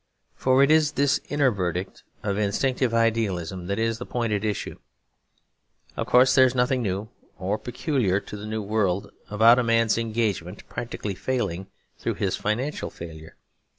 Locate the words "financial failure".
12.35-13.35